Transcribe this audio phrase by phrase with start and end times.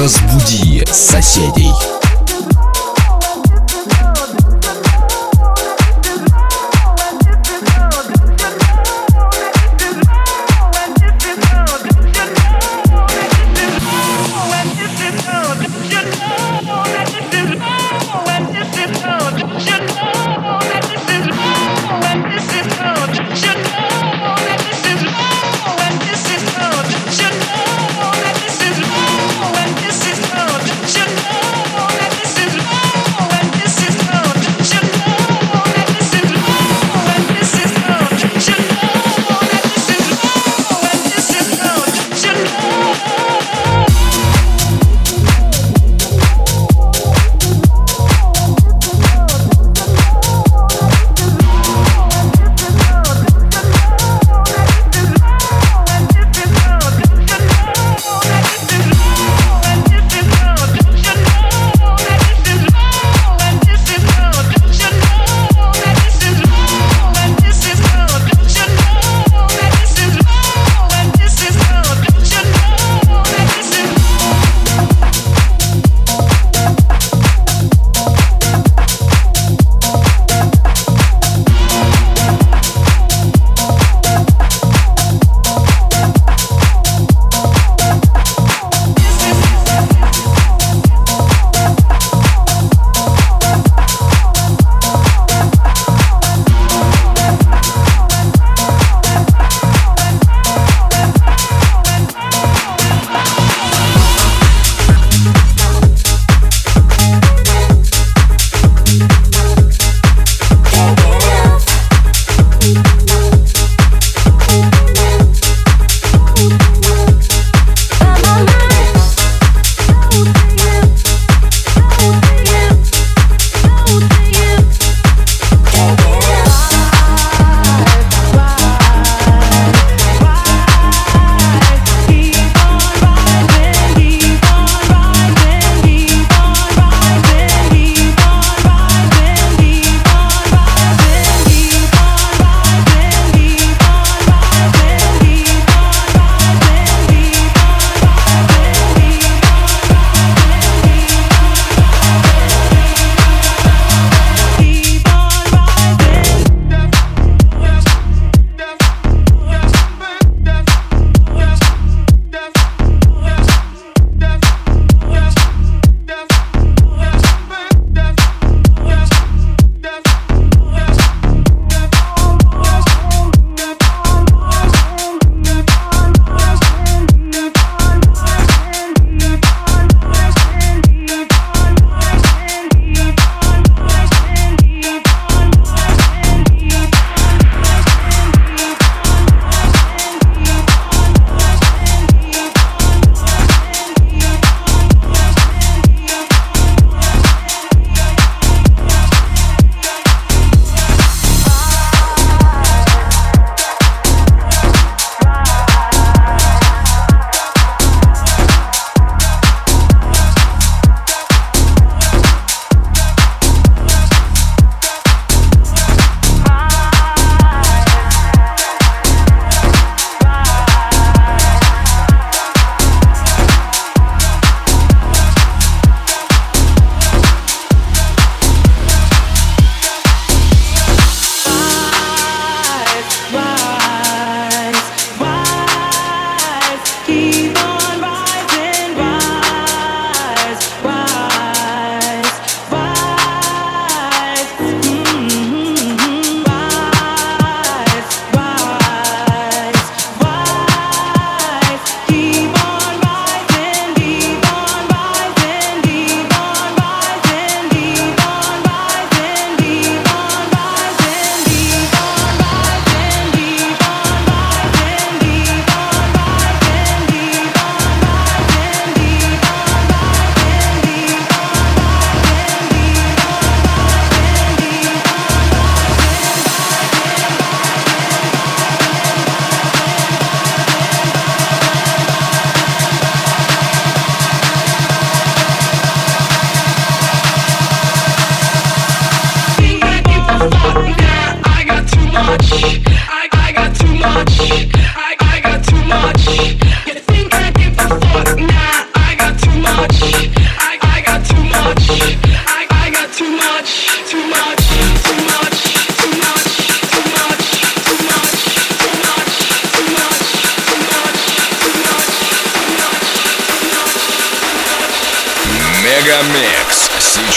[0.00, 1.99] Разбуди соседей.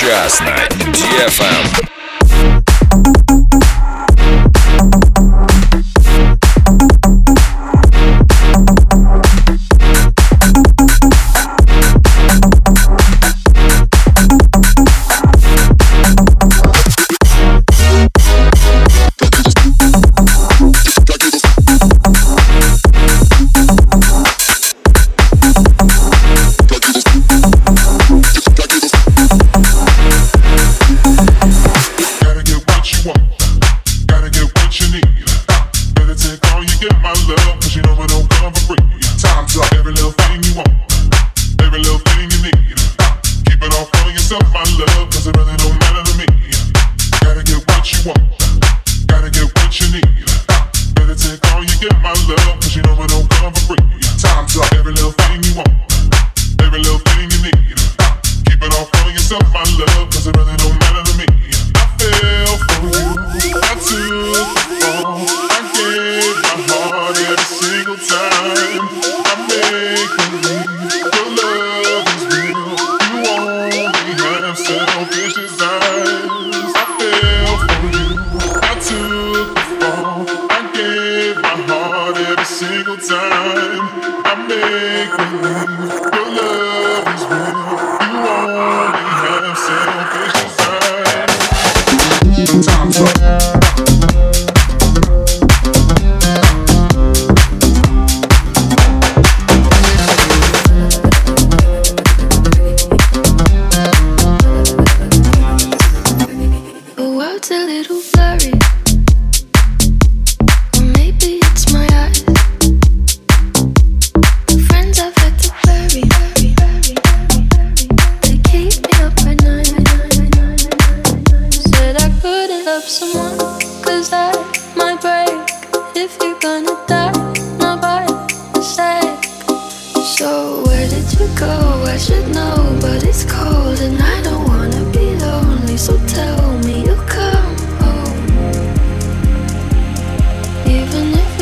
[0.03, 1.92] Сейчас на DFM.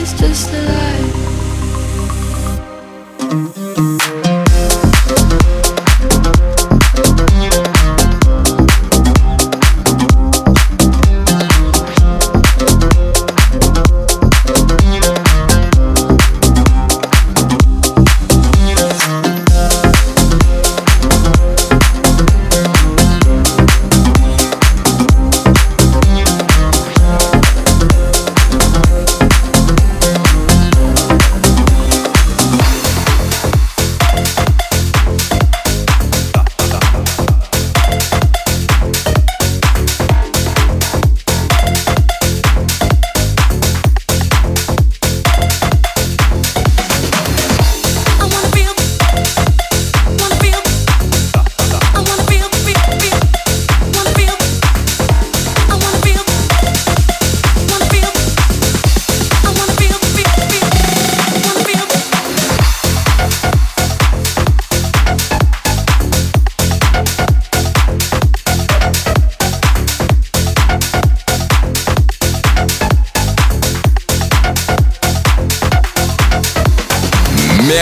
[0.01, 1.20] it's just a lie.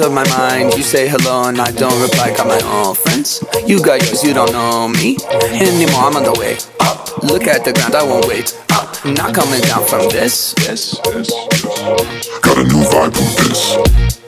[0.00, 0.74] Of my mind.
[0.74, 2.34] You say hello and I don't reply.
[2.36, 3.44] Got my own friends.
[3.66, 5.16] You got yours, you don't know me
[5.52, 6.04] anymore.
[6.04, 7.22] I'm on the way up.
[7.22, 9.04] Look at the ground, I won't wait up.
[9.04, 10.54] Not coming down from this.
[10.58, 12.38] Yes, yes, yes.
[12.40, 14.19] Got a new vibe from this.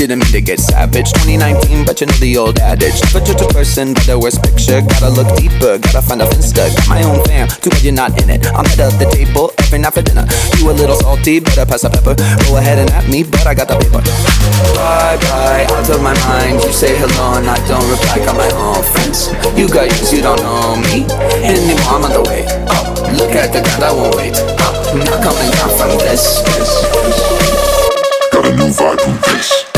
[0.00, 1.12] Didn't mean to get savage.
[1.12, 2.96] 2019, but you know the old adage.
[3.04, 4.80] Never judge a person by their worst picture.
[4.80, 6.72] Gotta look deeper, gotta find a finsta.
[6.72, 8.48] Got my own fam, too bad you're not in it.
[8.56, 10.24] I'm of the table every night for dinner.
[10.56, 12.16] You a little salty, better pass the pepper.
[12.16, 14.00] Go ahead and at me, but I got the paper.
[14.72, 16.64] Bye bye, out of my mind.
[16.64, 18.24] You say hello and I don't reply.
[18.24, 19.28] Got my own friends.
[19.52, 21.04] You yours, you don't know me
[21.44, 21.92] anymore.
[21.92, 22.88] I'm on the way Oh,
[23.20, 24.96] Look at the ground, I won't wait oh, up.
[24.96, 26.40] Not coming down from this.
[26.56, 26.72] this.
[28.32, 29.69] Got a new vibe from this.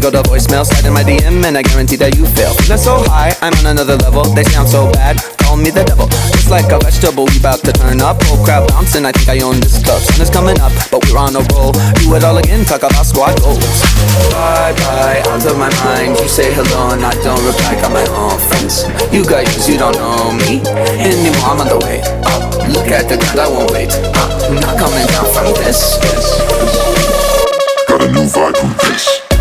[0.00, 0.64] Go to voicemail.
[0.66, 2.52] Slide in my DM and I guarantee that you fail.
[2.54, 4.24] Feeling so high, I'm on another level.
[4.34, 6.08] They sound so bad, call me the devil.
[6.34, 8.22] It's like a vegetable, we bout to turn up.
[8.24, 10.02] Whole crowd bouncing, I think I own this club.
[10.02, 11.72] Sun is coming up, but we're on a roll.
[12.02, 13.62] Do it all again, talk about squad goals.
[14.34, 16.18] Bye bye, out of my mind.
[16.18, 17.78] You say hello and I don't reply.
[17.80, 18.84] Got my own friends.
[19.14, 20.60] You yours, you don't know me
[20.98, 21.46] anymore.
[21.46, 22.42] I'm on the way up.
[22.68, 24.30] Look at the ground, I won't wait up.
[24.50, 25.96] Not coming down from this.
[27.88, 29.35] got a new vibe from this.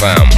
[0.00, 0.37] FM.